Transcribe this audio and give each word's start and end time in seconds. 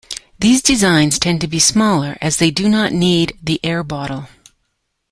These 0.39 0.63
designs 0.63 1.19
tend 1.19 1.41
to 1.41 1.47
be 1.47 1.59
smaller 1.59 2.17
as 2.21 2.37
they 2.37 2.49
do 2.49 2.67
not 2.67 2.91
need 2.91 3.37
the 3.39 3.59
air 3.63 3.83
bottle. 3.83 4.29